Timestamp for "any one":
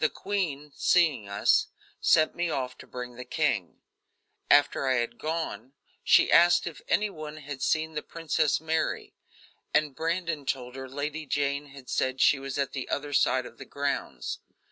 6.88-7.36